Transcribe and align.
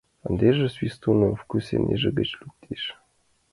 Ындыже 0.27 0.67
Свистунов 0.75 1.39
кӱсенже 1.49 2.09
гыч 2.17 2.29
луктеш. 2.41 2.83